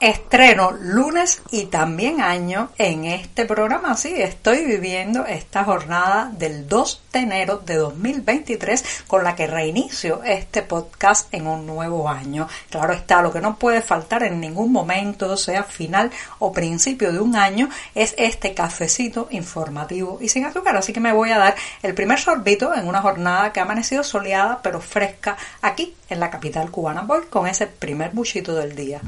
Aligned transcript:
Estreno 0.00 0.70
lunes 0.70 1.42
y 1.50 1.64
también 1.64 2.20
año 2.20 2.70
en 2.78 3.04
este 3.04 3.46
programa. 3.46 3.96
Sí, 3.96 4.14
estoy 4.16 4.64
viviendo 4.64 5.26
esta 5.26 5.64
jornada 5.64 6.30
del 6.32 6.68
2 6.68 7.02
de 7.12 7.18
enero 7.18 7.56
de 7.66 7.74
2023 7.74 9.02
con 9.08 9.24
la 9.24 9.34
que 9.34 9.48
reinicio 9.48 10.22
este 10.22 10.62
podcast 10.62 11.34
en 11.34 11.48
un 11.48 11.66
nuevo 11.66 12.08
año. 12.08 12.46
Claro 12.70 12.92
está, 12.92 13.22
lo 13.22 13.32
que 13.32 13.40
no 13.40 13.58
puede 13.58 13.82
faltar 13.82 14.22
en 14.22 14.40
ningún 14.40 14.70
momento, 14.70 15.36
sea 15.36 15.64
final 15.64 16.12
o 16.38 16.52
principio 16.52 17.12
de 17.12 17.18
un 17.18 17.34
año, 17.34 17.68
es 17.96 18.14
este 18.18 18.54
cafecito 18.54 19.26
informativo 19.32 20.18
y 20.20 20.28
sin 20.28 20.44
azúcar. 20.44 20.76
Así 20.76 20.92
que 20.92 21.00
me 21.00 21.12
voy 21.12 21.32
a 21.32 21.38
dar 21.38 21.56
el 21.82 21.94
primer 21.94 22.20
sorbito 22.20 22.72
en 22.72 22.86
una 22.86 23.02
jornada 23.02 23.52
que 23.52 23.58
ha 23.58 23.64
amanecido 23.64 24.04
soleada 24.04 24.60
pero 24.62 24.80
fresca 24.80 25.36
aquí 25.60 25.96
en 26.08 26.20
la 26.20 26.30
capital 26.30 26.70
cubana. 26.70 27.02
Voy 27.02 27.22
con 27.28 27.48
ese 27.48 27.66
primer 27.66 28.12
buchito 28.12 28.54
del 28.54 28.76
día 28.76 29.00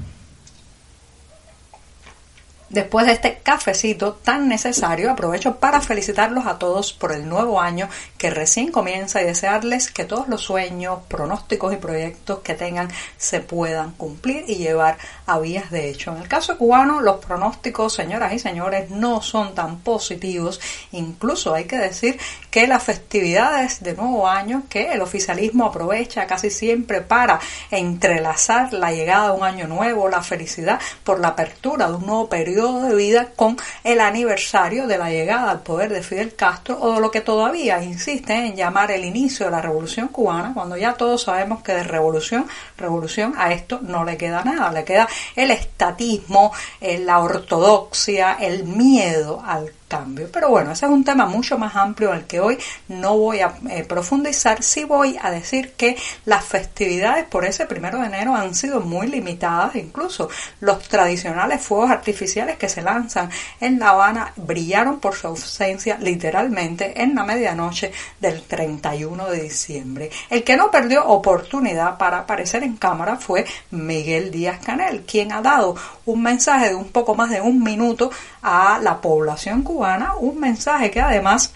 después 2.70 3.04
de 3.06 3.12
este 3.12 3.38
cafecito 3.42 4.14
tan 4.14 4.48
necesario, 4.48 5.10
aprovecho 5.10 5.56
para 5.56 5.80
felicitarlos 5.80 6.46
a 6.46 6.58
todos 6.58 6.92
por 6.92 7.12
el 7.12 7.28
nuevo 7.28 7.60
año 7.60 7.88
que 8.16 8.30
recién 8.30 8.70
comienza 8.70 9.20
y 9.20 9.26
desearles 9.26 9.90
que 9.90 10.04
todos 10.04 10.28
los 10.28 10.42
sueños, 10.42 11.00
pronósticos 11.08 11.72
y 11.72 11.76
proyectos 11.76 12.38
que 12.40 12.54
tengan 12.54 12.88
se 13.16 13.40
puedan 13.40 13.90
cumplir 13.92 14.44
y 14.46 14.54
llevar 14.54 14.98
a 15.26 15.38
vías 15.40 15.70
de 15.70 15.90
hecho. 15.90 16.12
En 16.12 16.22
el 16.22 16.28
caso 16.28 16.56
cubano, 16.56 17.00
los 17.00 17.16
pronósticos, 17.24 17.92
señoras 17.92 18.32
y 18.32 18.38
señores, 18.38 18.90
no 18.90 19.20
son 19.20 19.54
tan 19.54 19.80
positivos. 19.80 20.60
Incluso 20.92 21.54
hay 21.54 21.64
que 21.64 21.78
decir 21.78 22.18
que 22.50 22.68
las 22.68 22.82
festividades 22.82 23.82
de 23.82 23.94
nuevo 23.94 24.28
año 24.28 24.62
que 24.68 24.92
el 24.92 25.00
oficialismo 25.00 25.64
aprovecha 25.66 26.26
casi 26.26 26.50
siempre 26.50 27.00
para 27.00 27.40
entrelazar 27.70 28.72
la 28.72 28.92
llegada 28.92 29.32
de 29.32 29.38
un 29.38 29.44
año 29.44 29.66
nuevo, 29.66 30.08
la 30.08 30.22
felicidad 30.22 30.80
por 31.02 31.18
la 31.18 31.28
apertura 31.28 31.88
de 31.88 31.94
un 31.94 32.06
nuevo 32.06 32.28
periodo 32.28 32.59
de 32.60 32.94
vida 32.94 33.28
con 33.34 33.56
el 33.84 34.00
aniversario 34.00 34.86
de 34.86 34.98
la 34.98 35.10
llegada 35.10 35.50
al 35.50 35.60
poder 35.60 35.92
de 35.92 36.02
Fidel 36.02 36.34
Castro 36.34 36.78
o 36.80 37.00
lo 37.00 37.10
que 37.10 37.22
todavía 37.22 37.82
insiste 37.82 38.34
en 38.34 38.54
llamar 38.54 38.90
el 38.90 39.04
inicio 39.04 39.46
de 39.46 39.52
la 39.52 39.62
revolución 39.62 40.08
cubana, 40.08 40.52
cuando 40.52 40.76
ya 40.76 40.94
todos 40.94 41.22
sabemos 41.22 41.62
que 41.62 41.72
de 41.72 41.84
revolución, 41.84 42.46
revolución 42.76 43.34
a 43.38 43.52
esto 43.52 43.80
no 43.82 44.04
le 44.04 44.16
queda 44.16 44.44
nada, 44.44 44.70
le 44.70 44.84
queda 44.84 45.08
el 45.34 45.50
estatismo, 45.50 46.52
eh, 46.80 46.98
la 46.98 47.20
ortodoxia, 47.20 48.34
el 48.34 48.64
miedo 48.64 49.42
al 49.44 49.72
cambio. 49.90 50.28
Pero 50.32 50.48
bueno, 50.48 50.70
ese 50.70 50.86
es 50.86 50.92
un 50.92 51.04
tema 51.04 51.26
mucho 51.26 51.58
más 51.58 51.74
amplio 51.74 52.14
el 52.14 52.24
que 52.24 52.40
hoy 52.40 52.56
no 52.88 53.18
voy 53.18 53.40
a 53.40 53.54
eh, 53.68 53.84
profundizar. 53.84 54.62
Sí 54.62 54.84
voy 54.84 55.18
a 55.20 55.30
decir 55.30 55.72
que 55.72 55.96
las 56.24 56.44
festividades 56.44 57.26
por 57.26 57.44
ese 57.44 57.66
primero 57.66 57.98
de 57.98 58.06
enero 58.06 58.34
han 58.34 58.54
sido 58.54 58.80
muy 58.80 59.08
limitadas. 59.08 59.74
Incluso 59.74 60.30
los 60.60 60.88
tradicionales 60.88 61.60
fuegos 61.60 61.90
artificiales 61.90 62.56
que 62.56 62.68
se 62.68 62.82
lanzan 62.82 63.30
en 63.60 63.80
La 63.80 63.90
Habana 63.90 64.32
brillaron 64.36 65.00
por 65.00 65.16
su 65.16 65.26
ausencia 65.26 65.98
literalmente 65.98 67.02
en 67.02 67.14
la 67.14 67.24
medianoche 67.24 67.92
del 68.20 68.42
31 68.42 69.26
de 69.26 69.42
diciembre. 69.42 70.10
El 70.30 70.44
que 70.44 70.56
no 70.56 70.70
perdió 70.70 71.04
oportunidad 71.06 71.98
para 71.98 72.20
aparecer 72.20 72.62
en 72.62 72.76
cámara 72.76 73.16
fue 73.16 73.44
Miguel 73.72 74.30
Díaz 74.30 74.60
Canel, 74.64 75.02
quien 75.02 75.32
ha 75.32 75.42
dado 75.42 75.74
un 76.06 76.22
mensaje 76.22 76.68
de 76.68 76.74
un 76.76 76.90
poco 76.90 77.16
más 77.16 77.30
de 77.30 77.40
un 77.40 77.60
minuto 77.62 78.10
a 78.42 78.78
la 78.80 79.00
población 79.00 79.62
cubana, 79.62 79.79
un 80.20 80.38
mensaje 80.38 80.90
que 80.90 81.00
además 81.00 81.52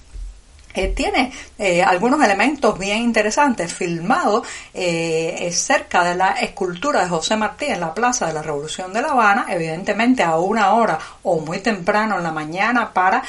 eh, 0.74 0.88
tiene 0.88 1.32
eh, 1.56 1.82
algunos 1.84 2.20
elementos 2.20 2.76
bien 2.76 2.98
interesantes, 2.98 3.72
filmado 3.72 4.42
eh, 4.72 5.48
cerca 5.52 6.02
de 6.02 6.16
la 6.16 6.32
escultura 6.32 7.02
de 7.04 7.08
José 7.08 7.36
Martí 7.36 7.66
en 7.66 7.78
la 7.78 7.94
Plaza 7.94 8.26
de 8.26 8.32
la 8.32 8.42
Revolución 8.42 8.92
de 8.92 9.02
La 9.02 9.08
Habana, 9.08 9.46
evidentemente 9.50 10.24
a 10.24 10.36
una 10.38 10.72
hora 10.72 10.98
o 11.22 11.38
muy 11.38 11.60
temprano 11.60 12.16
en 12.16 12.24
la 12.24 12.32
mañana 12.32 12.92
para 12.92 13.22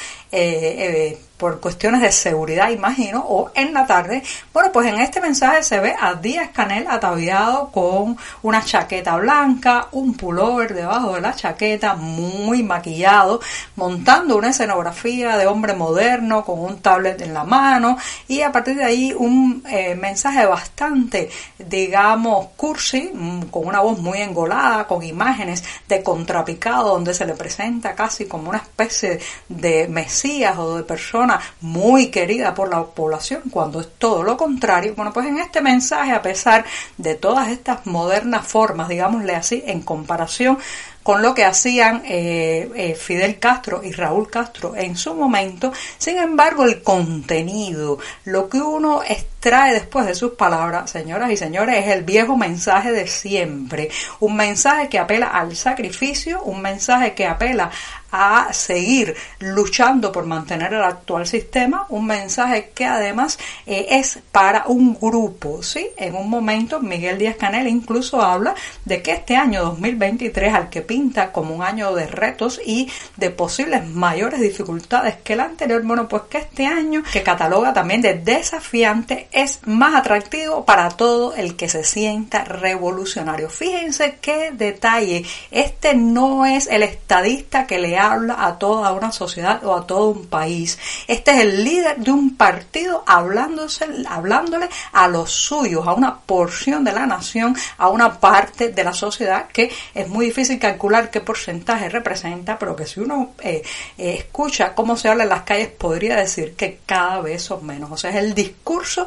por 1.36 1.60
cuestiones 1.60 2.00
de 2.00 2.12
seguridad, 2.12 2.70
imagino, 2.70 3.24
o 3.26 3.50
en 3.54 3.74
la 3.74 3.86
tarde. 3.86 4.22
Bueno, 4.52 4.72
pues 4.72 4.86
en 4.88 4.98
este 5.00 5.20
mensaje 5.20 5.62
se 5.62 5.80
ve 5.80 5.94
a 5.98 6.14
Díaz 6.14 6.50
Canel 6.52 6.86
ataviado 6.88 7.70
con 7.70 8.16
una 8.42 8.64
chaqueta 8.64 9.16
blanca, 9.16 9.88
un 9.92 10.14
pullover 10.14 10.74
debajo 10.74 11.14
de 11.14 11.20
la 11.20 11.34
chaqueta, 11.34 11.94
muy 11.94 12.62
maquillado, 12.62 13.40
montando 13.76 14.36
una 14.36 14.50
escenografía 14.50 15.36
de 15.36 15.46
hombre 15.46 15.74
moderno 15.74 16.44
con 16.44 16.60
un 16.60 16.78
tablet 16.78 17.20
en 17.20 17.34
la 17.34 17.44
mano 17.44 17.98
y 18.28 18.40
a 18.40 18.52
partir 18.52 18.76
de 18.76 18.84
ahí 18.84 19.12
un 19.12 19.62
eh, 19.68 19.94
mensaje 19.94 20.46
bastante, 20.46 21.28
digamos, 21.58 22.48
cursi, 22.56 23.10
mm, 23.12 23.42
con 23.50 23.66
una 23.66 23.80
voz 23.80 23.98
muy 23.98 24.18
engolada, 24.18 24.86
con 24.86 25.02
imágenes 25.02 25.62
de 25.88 26.02
contrapicado 26.02 26.90
donde 26.90 27.12
se 27.12 27.26
le 27.26 27.34
presenta 27.34 27.94
casi 27.94 28.26
como 28.26 28.48
una 28.48 28.58
especie 28.58 29.18
de 29.48 29.88
mesías 29.88 30.56
o 30.58 30.76
de 30.76 30.82
persona 30.82 31.25
muy 31.60 32.08
querida 32.08 32.54
por 32.54 32.70
la 32.70 32.84
población, 32.84 33.42
cuando 33.50 33.80
es 33.80 33.88
todo 33.98 34.22
lo 34.22 34.36
contrario. 34.36 34.94
Bueno, 34.96 35.12
pues 35.12 35.26
en 35.26 35.38
este 35.38 35.60
mensaje, 35.60 36.12
a 36.12 36.22
pesar 36.22 36.64
de 36.96 37.14
todas 37.14 37.48
estas 37.48 37.86
modernas 37.86 38.46
formas, 38.46 38.88
digámosle 38.88 39.34
así, 39.34 39.62
en 39.66 39.82
comparación 39.82 40.58
con 41.06 41.22
lo 41.22 41.34
que 41.34 41.44
hacían 41.44 42.02
eh, 42.04 42.68
eh, 42.74 42.96
Fidel 42.96 43.38
Castro 43.38 43.80
y 43.84 43.92
Raúl 43.92 44.28
Castro 44.28 44.74
en 44.74 44.96
su 44.96 45.14
momento. 45.14 45.72
Sin 45.98 46.18
embargo, 46.18 46.64
el 46.64 46.82
contenido, 46.82 48.00
lo 48.24 48.48
que 48.48 48.60
uno 48.60 49.04
extrae 49.04 49.72
después 49.72 50.04
de 50.04 50.16
sus 50.16 50.32
palabras, 50.32 50.90
señoras 50.90 51.30
y 51.30 51.36
señores, 51.36 51.76
es 51.84 51.92
el 51.92 52.02
viejo 52.02 52.36
mensaje 52.36 52.90
de 52.90 53.06
siempre. 53.06 53.88
Un 54.18 54.34
mensaje 54.34 54.88
que 54.88 54.98
apela 54.98 55.28
al 55.28 55.54
sacrificio, 55.54 56.42
un 56.42 56.60
mensaje 56.60 57.14
que 57.14 57.24
apela 57.24 57.70
a 58.16 58.52
seguir 58.52 59.14
luchando 59.40 60.10
por 60.10 60.26
mantener 60.26 60.72
el 60.72 60.82
actual 60.82 61.26
sistema, 61.26 61.86
un 61.90 62.06
mensaje 62.06 62.70
que 62.74 62.86
además 62.86 63.38
eh, 63.66 63.86
es 63.90 64.18
para 64.32 64.64
un 64.66 64.94
grupo, 64.94 65.62
¿sí? 65.62 65.88
En 65.96 66.14
un 66.14 66.30
momento 66.30 66.80
Miguel 66.80 67.18
Díaz 67.18 67.36
Canel 67.36 67.68
incluso 67.68 68.22
habla 68.22 68.54
de 68.84 69.02
que 69.02 69.12
este 69.12 69.36
año 69.36 69.64
2023 69.64 70.54
al 70.54 70.70
que 70.70 70.82
pinta 70.82 71.32
como 71.32 71.54
un 71.54 71.62
año 71.62 71.94
de 71.94 72.06
retos 72.06 72.60
y 72.64 72.90
de 73.16 73.30
posibles 73.30 73.86
mayores 73.86 74.40
dificultades 74.40 75.16
que 75.16 75.34
el 75.34 75.40
anterior, 75.40 75.82
bueno, 75.82 76.08
pues 76.08 76.22
que 76.30 76.38
este 76.38 76.66
año 76.66 77.02
que 77.12 77.22
cataloga 77.22 77.72
también 77.72 78.00
de 78.00 78.14
desafiante 78.14 79.28
es 79.32 79.60
más 79.66 79.94
atractivo 79.94 80.64
para 80.64 80.88
todo 80.90 81.34
el 81.34 81.56
que 81.56 81.68
se 81.68 81.84
sienta 81.84 82.44
revolucionario. 82.44 83.50
Fíjense 83.50 84.18
qué 84.20 84.52
detalle, 84.52 85.24
este 85.50 85.94
no 85.94 86.46
es 86.46 86.66
el 86.66 86.82
estadista 86.82 87.66
que 87.66 87.78
le 87.78 87.98
habla 88.12 88.44
a 88.46 88.58
toda 88.58 88.92
una 88.92 89.12
sociedad 89.12 89.64
o 89.64 89.74
a 89.74 89.86
todo 89.86 90.10
un 90.10 90.26
país. 90.26 90.78
Este 91.06 91.32
es 91.32 91.40
el 91.40 91.64
líder 91.64 91.98
de 91.98 92.10
un 92.10 92.36
partido 92.36 93.04
hablándose, 93.06 93.86
hablándole 94.08 94.68
a 94.92 95.08
los 95.08 95.30
suyos, 95.30 95.86
a 95.86 95.92
una 95.92 96.18
porción 96.18 96.84
de 96.84 96.92
la 96.92 97.06
nación, 97.06 97.56
a 97.78 97.88
una 97.88 98.18
parte 98.18 98.70
de 98.70 98.84
la 98.84 98.92
sociedad 98.92 99.48
que 99.48 99.70
es 99.94 100.08
muy 100.08 100.26
difícil 100.26 100.58
calcular 100.58 101.10
qué 101.10 101.20
porcentaje 101.20 101.88
representa, 101.88 102.58
pero 102.58 102.76
que 102.76 102.86
si 102.86 103.00
uno 103.00 103.32
eh, 103.40 103.62
eh, 103.98 104.16
escucha 104.18 104.74
cómo 104.74 104.96
se 104.96 105.08
habla 105.08 105.24
en 105.24 105.30
las 105.30 105.42
calles 105.42 105.68
podría 105.68 106.16
decir 106.16 106.54
que 106.54 106.80
cada 106.86 107.20
vez 107.20 107.42
son 107.42 107.64
menos. 107.66 107.90
O 107.90 107.96
sea, 107.96 108.10
es 108.10 108.16
el 108.16 108.34
discurso 108.34 109.06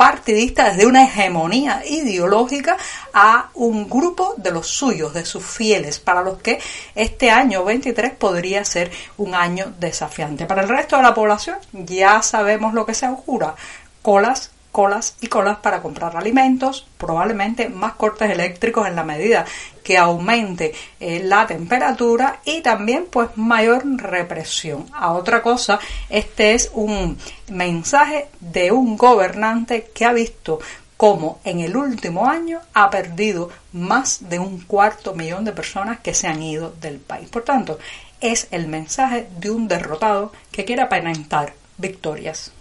partidista 0.00 0.70
desde 0.70 0.86
una 0.86 1.04
hegemonía 1.04 1.82
ideológica 1.86 2.78
a 3.12 3.50
un 3.52 3.86
grupo 3.86 4.32
de 4.38 4.50
los 4.50 4.66
suyos, 4.66 5.12
de 5.12 5.26
sus 5.26 5.44
fieles, 5.44 5.98
para 5.98 6.22
los 6.22 6.38
que 6.38 6.58
este 6.94 7.30
año 7.30 7.64
23 7.66 8.14
podría 8.14 8.64
ser 8.64 8.90
un 9.18 9.34
año 9.34 9.74
desafiante. 9.78 10.46
Para 10.46 10.62
el 10.62 10.70
resto 10.70 10.96
de 10.96 11.02
la 11.02 11.12
población 11.12 11.58
ya 11.74 12.22
sabemos 12.22 12.72
lo 12.72 12.86
que 12.86 12.94
se 12.94 13.04
augura, 13.04 13.54
colas 14.00 14.52
colas 14.70 15.16
y 15.20 15.26
colas 15.26 15.58
para 15.58 15.82
comprar 15.82 16.16
alimentos, 16.16 16.86
probablemente 16.96 17.68
más 17.68 17.94
cortes 17.94 18.30
eléctricos 18.30 18.86
en 18.86 18.96
la 18.96 19.04
medida 19.04 19.44
que 19.82 19.98
aumente 19.98 20.72
eh, 21.00 21.22
la 21.24 21.46
temperatura 21.46 22.40
y 22.44 22.60
también 22.60 23.06
pues 23.10 23.30
mayor 23.36 23.84
represión. 24.00 24.86
A 24.92 25.12
otra 25.12 25.42
cosa, 25.42 25.80
este 26.08 26.54
es 26.54 26.70
un 26.74 27.18
mensaje 27.48 28.28
de 28.40 28.72
un 28.72 28.96
gobernante 28.96 29.90
que 29.94 30.04
ha 30.04 30.12
visto 30.12 30.60
cómo 30.96 31.40
en 31.44 31.60
el 31.60 31.76
último 31.76 32.26
año 32.26 32.60
ha 32.74 32.90
perdido 32.90 33.48
más 33.72 34.28
de 34.28 34.38
un 34.38 34.60
cuarto 34.60 35.14
millón 35.14 35.44
de 35.46 35.52
personas 35.52 36.00
que 36.00 36.12
se 36.12 36.28
han 36.28 36.42
ido 36.42 36.74
del 36.80 36.98
país. 36.98 37.28
Por 37.30 37.42
tanto, 37.42 37.78
es 38.20 38.48
el 38.50 38.68
mensaje 38.68 39.28
de 39.38 39.50
un 39.50 39.66
derrotado 39.66 40.30
que 40.52 40.66
quiere 40.66 40.82
aparentar 40.82 41.54
victorias. 41.78 42.52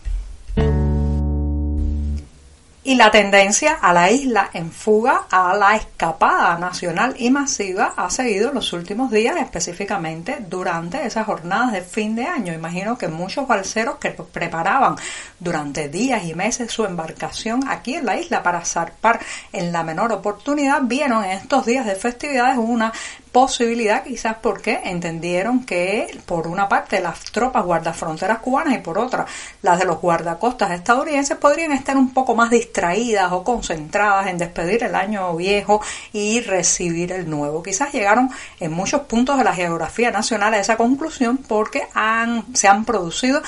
Y 2.89 2.95
la 2.95 3.11
tendencia 3.11 3.73
a 3.79 3.93
la 3.93 4.09
isla 4.09 4.49
en 4.51 4.71
fuga 4.71 5.27
a 5.29 5.55
la 5.55 5.75
escapada 5.75 6.57
nacional 6.57 7.13
y 7.19 7.29
masiva 7.29 7.93
ha 7.95 8.09
seguido 8.09 8.51
los 8.51 8.73
últimos 8.73 9.11
días, 9.11 9.37
específicamente 9.37 10.37
durante 10.49 11.05
esas 11.05 11.27
jornadas 11.27 11.71
de 11.71 11.81
fin 11.83 12.15
de 12.15 12.25
año. 12.25 12.51
Imagino 12.51 12.97
que 12.97 13.07
muchos 13.07 13.47
balseros 13.47 13.97
que 13.97 14.09
preparaban 14.09 14.95
durante 15.39 15.87
días 15.87 16.23
y 16.23 16.33
meses 16.33 16.71
su 16.71 16.83
embarcación 16.83 17.69
aquí 17.69 17.93
en 17.93 18.07
la 18.07 18.19
isla 18.19 18.41
para 18.41 18.65
zarpar 18.65 19.19
en 19.53 19.71
la 19.71 19.83
menor 19.83 20.11
oportunidad 20.11 20.81
vieron 20.81 21.23
en 21.23 21.37
estos 21.37 21.67
días 21.67 21.85
de 21.85 21.93
festividades 21.93 22.57
una 22.57 22.91
posibilidad 23.31 24.03
quizás 24.03 24.37
porque 24.41 24.81
entendieron 24.83 25.65
que 25.65 26.19
por 26.25 26.47
una 26.47 26.67
parte 26.67 26.99
las 26.99 27.19
tropas 27.25 27.63
guardafronteras 27.63 28.39
cubanas 28.39 28.75
y 28.75 28.79
por 28.79 28.97
otra 28.97 29.25
las 29.61 29.79
de 29.79 29.85
los 29.85 29.99
guardacostas 30.01 30.71
estadounidenses 30.71 31.37
podrían 31.37 31.71
estar 31.71 31.97
un 31.97 32.13
poco 32.13 32.35
más 32.35 32.49
distraídas 32.49 33.31
o 33.31 33.43
concentradas 33.43 34.27
en 34.27 34.37
despedir 34.37 34.83
el 34.83 34.95
año 34.95 35.35
viejo 35.35 35.81
y 36.11 36.41
recibir 36.41 37.11
el 37.11 37.29
nuevo. 37.29 37.61
Quizás 37.63 37.93
llegaron 37.93 38.29
en 38.59 38.71
muchos 38.71 39.01
puntos 39.01 39.37
de 39.37 39.43
la 39.43 39.53
geografía 39.53 40.11
nacional 40.11 40.53
a 40.53 40.59
esa 40.59 40.77
conclusión 40.77 41.37
porque 41.37 41.87
han, 41.93 42.45
se 42.55 42.67
han 42.67 42.85
producido 42.85 43.41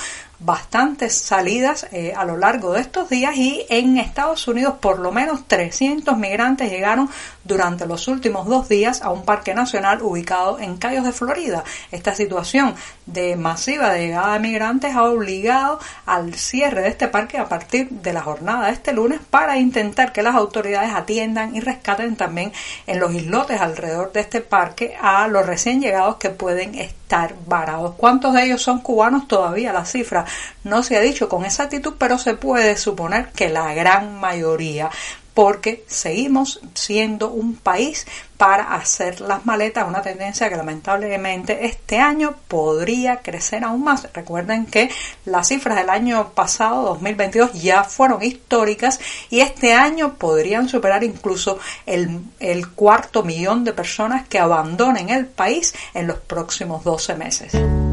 bastantes 0.44 1.14
salidas 1.14 1.86
eh, 1.92 2.12
a 2.16 2.24
lo 2.24 2.36
largo 2.36 2.72
de 2.72 2.80
estos 2.80 3.08
días 3.08 3.36
y 3.36 3.64
en 3.68 3.98
Estados 3.98 4.48
Unidos 4.48 4.74
por 4.80 4.98
lo 4.98 5.12
menos 5.12 5.46
300 5.46 6.16
migrantes 6.18 6.70
llegaron 6.70 7.08
durante 7.44 7.86
los 7.86 8.08
últimos 8.08 8.46
dos 8.46 8.68
días 8.68 9.02
a 9.02 9.10
un 9.10 9.24
parque 9.24 9.54
nacional 9.54 10.02
ubicado 10.02 10.58
en 10.58 10.76
Cayos 10.76 11.04
de 11.04 11.12
Florida. 11.12 11.64
Esta 11.90 12.14
situación 12.14 12.74
de 13.06 13.36
masiva 13.36 13.96
llegada 13.96 14.34
de 14.34 14.40
migrantes 14.40 14.94
ha 14.94 15.04
obligado 15.04 15.78
al 16.06 16.34
cierre 16.34 16.82
de 16.82 16.88
este 16.88 17.08
parque 17.08 17.38
a 17.38 17.48
partir 17.48 17.88
de 17.90 18.12
la 18.12 18.22
jornada 18.22 18.66
de 18.66 18.72
este 18.72 18.92
lunes 18.92 19.20
para 19.30 19.58
intentar 19.58 20.12
que 20.12 20.22
las 20.22 20.34
autoridades 20.34 20.92
atiendan 20.92 21.54
y 21.54 21.60
rescaten 21.60 22.16
también 22.16 22.52
en 22.86 22.98
los 22.98 23.12
islotes 23.14 23.60
alrededor 23.60 24.12
de 24.12 24.20
este 24.20 24.40
parque 24.40 24.96
a 25.00 25.28
los 25.28 25.46
recién 25.46 25.80
llegados 25.80 26.16
que 26.16 26.30
pueden 26.30 26.74
estar 26.74 27.01
varados. 27.46 27.94
¿Cuántos 27.96 28.34
de 28.34 28.44
ellos 28.44 28.62
son 28.62 28.80
cubanos? 28.80 29.28
Todavía 29.28 29.72
la 29.72 29.84
cifra 29.84 30.24
no 30.64 30.82
se 30.82 30.96
ha 30.96 31.00
dicho 31.00 31.28
con 31.28 31.44
exactitud, 31.44 31.94
pero 31.98 32.18
se 32.18 32.34
puede 32.34 32.76
suponer 32.76 33.30
que 33.32 33.48
la 33.48 33.74
gran 33.74 34.18
mayoría 34.18 34.90
porque 35.34 35.84
seguimos 35.86 36.60
siendo 36.74 37.30
un 37.30 37.56
país 37.56 38.06
para 38.36 38.74
hacer 38.74 39.20
las 39.20 39.46
maletas, 39.46 39.86
una 39.86 40.02
tendencia 40.02 40.48
que 40.48 40.56
lamentablemente 40.56 41.64
este 41.64 41.98
año 41.98 42.34
podría 42.48 43.18
crecer 43.18 43.62
aún 43.62 43.84
más. 43.84 44.08
Recuerden 44.12 44.66
que 44.66 44.90
las 45.24 45.48
cifras 45.48 45.76
del 45.76 45.90
año 45.90 46.30
pasado, 46.30 46.82
2022, 46.82 47.52
ya 47.62 47.84
fueron 47.84 48.22
históricas 48.22 48.98
y 49.30 49.40
este 49.40 49.74
año 49.74 50.14
podrían 50.14 50.68
superar 50.68 51.04
incluso 51.04 51.58
el, 51.86 52.20
el 52.40 52.68
cuarto 52.70 53.22
millón 53.22 53.62
de 53.62 53.72
personas 53.72 54.26
que 54.26 54.40
abandonen 54.40 55.08
el 55.10 55.26
país 55.26 55.72
en 55.94 56.08
los 56.08 56.18
próximos 56.18 56.82
12 56.82 57.14
meses. 57.14 57.91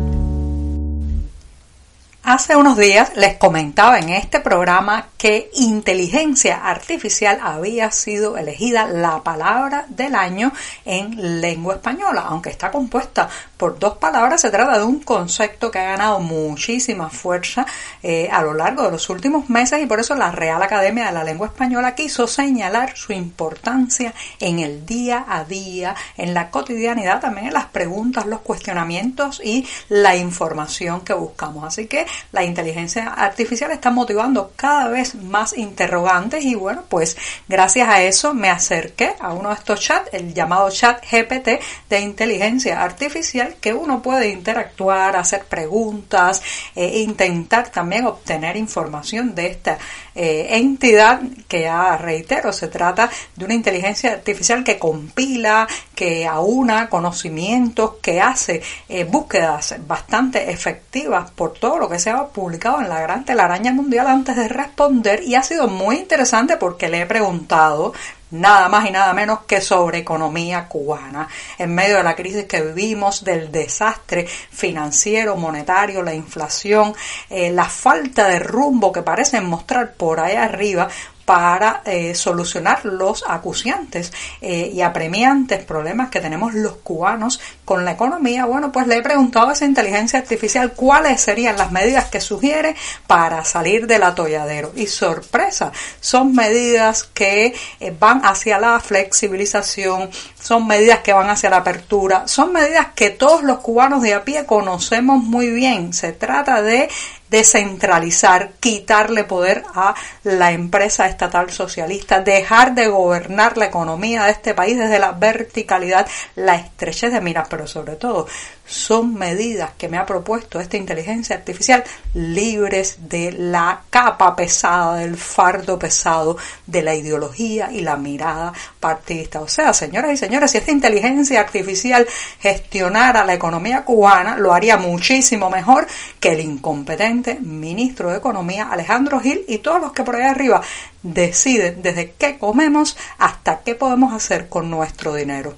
Hace 2.31 2.55
unos 2.55 2.77
días 2.77 3.13
les 3.15 3.37
comentaba 3.37 3.97
en 3.97 4.09
este 4.09 4.39
programa 4.39 5.07
que 5.17 5.49
inteligencia 5.55 6.57
artificial 6.57 7.39
había 7.41 7.89
sido 7.89 8.37
elegida 8.37 8.87
la 8.87 9.23
palabra 9.23 9.87
del 9.89 10.13
año 10.13 10.53
en 10.85 11.41
lengua 11.41 11.73
española, 11.73 12.25
aunque 12.27 12.51
está 12.51 12.69
compuesta 12.69 13.27
por 13.57 13.79
dos 13.79 13.97
palabras, 13.97 14.41
se 14.41 14.51
trata 14.51 14.77
de 14.77 14.83
un 14.83 14.99
concepto 14.99 15.71
que 15.71 15.79
ha 15.79 15.89
ganado 15.89 16.19
muchísima 16.19 17.09
fuerza 17.09 17.65
eh, 18.03 18.29
a 18.31 18.43
lo 18.43 18.53
largo 18.53 18.83
de 18.83 18.91
los 18.91 19.09
últimos 19.09 19.49
meses 19.49 19.81
y 19.81 19.87
por 19.87 19.99
eso 19.99 20.13
la 20.13 20.31
Real 20.31 20.61
Academia 20.61 21.07
de 21.07 21.11
la 21.11 21.23
Lengua 21.23 21.47
Española 21.47 21.95
quiso 21.95 22.27
señalar 22.27 22.95
su 22.95 23.11
importancia 23.11 24.13
en 24.39 24.59
el 24.59 24.85
día 24.85 25.25
a 25.27 25.45
día, 25.45 25.95
en 26.15 26.35
la 26.35 26.51
cotidianidad, 26.51 27.19
también 27.19 27.47
en 27.47 27.53
las 27.53 27.65
preguntas, 27.65 28.27
los 28.27 28.41
cuestionamientos 28.41 29.41
y 29.43 29.67
la 29.89 30.15
información 30.15 31.01
que 31.01 31.13
buscamos. 31.13 31.65
Así 31.65 31.87
que 31.87 32.05
la 32.31 32.43
inteligencia 32.43 33.07
artificial 33.07 33.71
está 33.71 33.91
motivando 33.91 34.53
cada 34.55 34.87
vez 34.87 35.15
más 35.15 35.57
interrogantes 35.57 36.43
y 36.43 36.55
bueno, 36.55 36.83
pues 36.87 37.17
gracias 37.47 37.89
a 37.89 38.01
eso 38.03 38.33
me 38.33 38.49
acerqué 38.49 39.13
a 39.19 39.33
uno 39.33 39.49
de 39.49 39.55
estos 39.55 39.79
chats, 39.79 40.09
el 40.13 40.33
llamado 40.33 40.69
chat 40.69 41.03
GPT 41.03 41.59
de 41.89 41.99
inteligencia 41.99 42.81
artificial, 42.81 43.55
que 43.59 43.73
uno 43.73 44.01
puede 44.01 44.29
interactuar, 44.29 45.15
hacer 45.15 45.45
preguntas 45.45 46.41
e 46.75 46.99
intentar 46.99 47.69
también 47.69 48.05
obtener 48.05 48.57
información 48.57 49.35
de 49.35 49.47
esta 49.47 49.77
eh, 50.15 50.47
entidad 50.57 51.21
que 51.47 51.61
ya 51.61 51.97
reitero, 51.97 52.51
se 52.51 52.67
trata 52.67 53.09
de 53.35 53.45
una 53.45 53.53
inteligencia 53.53 54.11
artificial 54.11 54.63
que 54.63 54.77
compila, 54.77 55.67
que 55.95 56.25
aúna 56.25 56.89
conocimientos, 56.89 57.95
que 58.01 58.19
hace 58.19 58.61
eh, 58.87 59.03
búsquedas 59.03 59.75
bastante 59.87 60.51
efectivas 60.51 61.31
por 61.31 61.53
todo 61.53 61.77
lo 61.77 61.89
que 61.89 61.98
se 61.99 62.09
ha 62.09 62.27
publicado 62.27 62.81
en 62.81 62.89
la 62.89 63.01
gran 63.01 63.25
telaraña 63.25 63.71
mundial 63.73 64.07
antes 64.07 64.35
de 64.35 64.47
responder 64.47 65.23
y 65.23 65.35
ha 65.35 65.43
sido 65.43 65.67
muy 65.67 65.97
interesante 65.97 66.57
porque 66.57 66.89
le 66.89 67.01
he 67.01 67.05
preguntado 67.05 67.93
nada 68.31 68.69
más 68.69 68.87
y 68.87 68.91
nada 68.91 69.13
menos 69.13 69.39
que 69.47 69.61
sobre 69.61 69.99
economía 69.99 70.67
cubana. 70.67 71.27
En 71.57 71.73
medio 71.73 71.97
de 71.97 72.03
la 72.03 72.15
crisis 72.15 72.45
que 72.45 72.61
vivimos, 72.61 73.23
del 73.23 73.51
desastre 73.51 74.27
financiero, 74.27 75.35
monetario, 75.35 76.03
la 76.03 76.13
inflación, 76.13 76.93
eh, 77.29 77.51
la 77.51 77.65
falta 77.65 78.27
de 78.27 78.39
rumbo 78.39 78.91
que 78.91 79.01
parecen 79.01 79.45
mostrar 79.45 79.93
por 79.93 80.19
ahí 80.19 80.35
arriba, 80.35 80.87
para 81.29 81.83
eh, 81.85 82.15
solucionar 82.15 82.83
los 82.85 83.23
acuciantes 83.27 84.11
eh, 84.41 84.71
y 84.73 84.81
apremiantes 84.81 85.63
problemas 85.63 86.09
que 86.09 86.21
tenemos 86.21 86.55
los 86.55 86.77
cubanos 86.77 87.39
con 87.65 87.85
la 87.85 87.91
economía, 87.91 88.45
bueno, 88.45 88.71
pues 88.71 88.87
le 88.87 88.97
he 88.97 89.03
preguntado 89.03 89.49
a 89.49 89.53
esa 89.53 89.65
inteligencia 89.65 90.17
artificial 90.17 90.73
cuáles 90.73 91.21
serían 91.21 91.55
las 91.55 91.71
medidas 91.71 92.05
que 92.05 92.19
sugiere 92.19 92.75
para 93.05 93.45
salir 93.45 93.85
del 93.85 94.01
atolladero. 94.01 94.71
Y 94.75 94.87
sorpresa, 94.87 95.71
son 95.99 96.33
medidas 96.33 97.03
que 97.03 97.53
eh, 97.79 97.95
van 97.99 98.25
hacia 98.25 98.57
la 98.57 98.79
flexibilización, 98.79 100.09
son 100.41 100.65
medidas 100.65 101.01
que 101.01 101.13
van 101.13 101.29
hacia 101.29 101.51
la 101.51 101.57
apertura, 101.57 102.27
son 102.27 102.53
medidas 102.53 102.87
que 102.95 103.11
todos 103.11 103.43
los 103.43 103.59
cubanos 103.59 104.01
de 104.01 104.15
a 104.15 104.23
pie 104.25 104.47
conocemos 104.47 105.23
muy 105.23 105.51
bien. 105.51 105.93
Se 105.93 106.11
trata 106.11 106.63
de 106.63 106.89
descentralizar, 107.29 108.51
quitarle 108.59 109.23
poder 109.23 109.63
a 109.73 109.95
la 110.23 110.51
empresa 110.51 111.07
estatal 111.07 111.51
socialista, 111.51 112.21
dejar 112.21 112.75
de 112.75 112.87
gobernar 112.87 113.57
la 113.57 113.65
economía 113.65 114.23
de 114.25 114.31
este 114.31 114.53
país 114.53 114.77
desde 114.77 114.99
la 114.99 115.11
verticalidad, 115.11 116.07
la 116.35 116.55
estrechez 116.55 117.13
de 117.13 117.21
miras, 117.21 117.47
pero 117.49 117.67
sobre 117.67 117.95
todo 117.95 118.27
son 118.69 119.15
medidas 119.15 119.71
que 119.77 119.89
me 119.89 119.97
ha 119.97 120.05
propuesto 120.05 120.59
esta 120.59 120.77
inteligencia 120.77 121.35
artificial 121.35 121.83
libres 122.13 122.97
de 123.09 123.31
la 123.31 123.81
capa 123.89 124.35
pesada, 124.35 124.97
del 124.97 125.17
fardo 125.17 125.79
pesado 125.79 126.37
de 126.67 126.83
la 126.83 126.93
ideología 126.93 127.71
y 127.71 127.81
la 127.81 127.97
mirada 127.97 128.53
partidista. 128.79 129.41
O 129.41 129.47
sea, 129.47 129.73
señoras 129.73 130.13
y 130.13 130.17
señores, 130.17 130.51
si 130.51 130.59
esta 130.59 130.71
inteligencia 130.71 131.39
artificial 131.39 132.07
gestionara 132.39 133.25
la 133.25 133.33
economía 133.33 133.83
cubana, 133.83 134.37
lo 134.37 134.53
haría 134.53 134.77
muchísimo 134.77 135.49
mejor 135.49 135.87
que 136.19 136.33
el 136.33 136.41
incompetente 136.41 137.39
ministro 137.39 138.11
de 138.11 138.17
Economía 138.17 138.69
Alejandro 138.69 139.19
Gil 139.19 139.43
y 139.47 139.57
todos 139.59 139.81
los 139.81 139.93
que 139.93 140.03
por 140.03 140.15
ahí 140.15 140.23
arriba 140.23 140.61
deciden 141.01 141.81
desde 141.81 142.11
qué 142.11 142.37
comemos 142.37 142.97
hasta 143.17 143.61
qué 143.61 143.73
podemos 143.73 144.13
hacer 144.13 144.47
con 144.47 144.69
nuestro 144.69 145.15
dinero. 145.15 145.55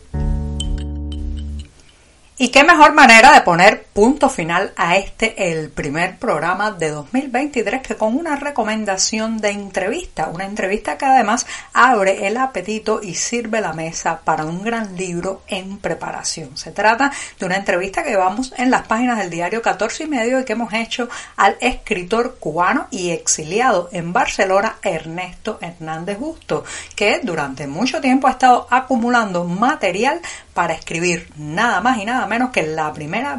Y 2.42 2.50
qué 2.50 2.64
mejor 2.64 2.94
manera 2.94 3.32
de 3.34 3.42
poner 3.42 3.86
punto 4.02 4.30
final 4.30 4.74
a 4.78 4.98
este, 4.98 5.52
el 5.52 5.70
primer 5.70 6.18
programa 6.18 6.72
de 6.72 6.90
2023, 6.90 7.84
que 7.84 7.96
con 7.96 8.18
una 8.18 8.36
recomendación 8.36 9.38
de 9.38 9.52
entrevista, 9.52 10.32
una 10.34 10.46
entrevista 10.46 10.98
que 10.98 11.06
además 11.06 11.46
abre 11.72 12.26
el 12.26 12.38
apetito 12.38 13.02
y 13.04 13.14
sirve 13.14 13.62
la 13.62 13.74
mesa 13.74 14.22
para 14.24 14.46
un 14.46 14.64
gran 14.64 14.98
libro 14.98 15.44
en 15.46 15.78
preparación. 15.78 16.58
Se 16.58 16.72
trata 16.72 17.12
de 17.40 17.46
una 17.46 17.58
entrevista 17.58 18.04
que 18.04 18.16
vamos 18.16 18.56
en 18.58 18.72
las 18.72 18.88
páginas 18.88 19.20
del 19.20 19.30
diario 19.30 19.62
14 19.62 20.06
y 20.06 20.08
medio 20.08 20.40
y 20.40 20.46
que 20.46 20.54
hemos 20.54 20.74
hecho 20.74 21.08
al 21.36 21.58
escritor 21.60 22.38
cubano 22.40 22.88
y 22.90 23.12
exiliado 23.12 23.88
en 23.92 24.14
Barcelona, 24.14 24.78
Ernesto 24.82 25.60
Hernández 25.62 26.18
Justo, 26.18 26.64
que 26.96 27.20
durante 27.22 27.68
mucho 27.68 28.02
tiempo 28.02 28.28
ha 28.28 28.32
estado 28.32 28.66
acumulando 28.72 29.44
material 29.44 30.22
para 30.56 30.74
escribir 30.74 31.30
nada 31.38 31.82
más 31.82 32.00
y 32.00 32.06
nada 32.06 32.26
menos 32.26 32.50
que 32.50 32.64
la 32.64 32.92
primera 32.92 33.36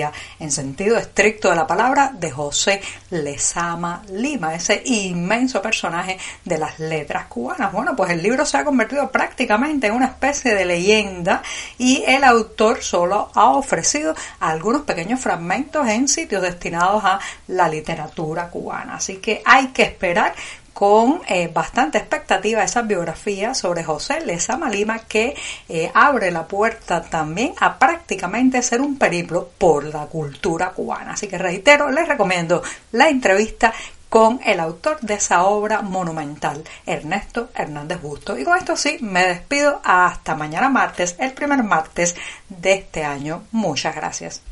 en 0.00 0.50
sentido 0.50 0.96
estricto 0.96 1.50
de 1.50 1.56
la 1.56 1.66
palabra 1.66 2.12
de 2.14 2.30
José 2.30 2.80
Lezama 3.10 4.02
Lima, 4.10 4.54
ese 4.54 4.82
inmenso 4.86 5.60
personaje 5.60 6.18
de 6.44 6.58
las 6.58 6.78
letras 6.78 7.26
cubanas. 7.26 7.72
Bueno, 7.72 7.94
pues 7.94 8.10
el 8.10 8.22
libro 8.22 8.46
se 8.46 8.56
ha 8.56 8.64
convertido 8.64 9.10
prácticamente 9.10 9.88
en 9.88 9.94
una 9.94 10.06
especie 10.06 10.54
de 10.54 10.64
leyenda 10.64 11.42
y 11.78 12.02
el 12.06 12.24
autor 12.24 12.82
solo 12.82 13.30
ha 13.34 13.50
ofrecido 13.50 14.14
algunos 14.40 14.82
pequeños 14.82 15.20
fragmentos 15.20 15.86
en 15.88 16.08
sitios 16.08 16.42
destinados 16.42 17.04
a 17.04 17.20
la 17.48 17.68
literatura 17.68 18.48
cubana. 18.48 18.96
Así 18.96 19.16
que 19.16 19.42
hay 19.44 19.68
que 19.68 19.82
esperar 19.82 20.34
con 20.72 21.20
eh, 21.28 21.48
bastante 21.48 21.98
expectativa 21.98 22.64
esa 22.64 22.82
biografía 22.82 23.54
sobre 23.54 23.84
José 23.84 24.24
Lezama 24.24 24.68
Lima 24.68 25.00
que 25.00 25.34
eh, 25.68 25.90
abre 25.94 26.30
la 26.30 26.46
puerta 26.46 27.02
también 27.02 27.54
a 27.60 27.78
prácticamente 27.78 28.62
ser 28.62 28.80
un 28.80 28.98
periplo 28.98 29.50
por 29.58 29.84
la 29.84 30.06
cultura 30.06 30.70
cubana. 30.70 31.12
Así 31.12 31.28
que 31.28 31.38
reitero, 31.38 31.90
les 31.90 32.08
recomiendo 32.08 32.62
la 32.92 33.08
entrevista 33.08 33.72
con 34.08 34.40
el 34.44 34.60
autor 34.60 35.00
de 35.00 35.14
esa 35.14 35.44
obra 35.44 35.80
monumental, 35.80 36.62
Ernesto 36.84 37.48
Hernández 37.54 38.02
Busto. 38.02 38.36
Y 38.36 38.44
con 38.44 38.58
esto 38.58 38.76
sí, 38.76 38.98
me 39.00 39.26
despido 39.26 39.80
hasta 39.82 40.34
mañana 40.34 40.68
martes, 40.68 41.16
el 41.18 41.32
primer 41.32 41.62
martes 41.62 42.14
de 42.50 42.74
este 42.74 43.04
año. 43.04 43.44
Muchas 43.52 43.94
gracias. 43.94 44.51